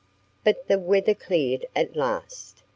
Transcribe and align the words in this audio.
But 0.43 0.67
the 0.67 0.79
weather 0.79 1.13
cleared 1.13 1.67
at 1.75 1.95
last. 1.95 2.63